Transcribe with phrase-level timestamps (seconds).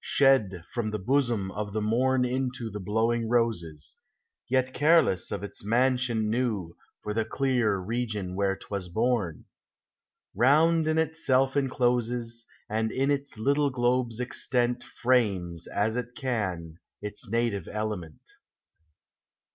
[0.00, 3.96] Shed from the bosom of the morn Into the blowing roses,
[4.48, 9.44] (Yet careless of its mansion new For the clear region where 't was born)
[10.34, 17.28] Round in itself encloses, And in its little globe's extent Frames, as it can, its
[17.30, 18.22] native element.